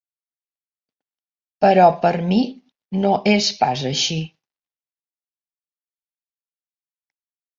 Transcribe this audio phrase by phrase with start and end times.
[1.65, 2.39] Però per mi
[3.03, 4.17] no és pas així.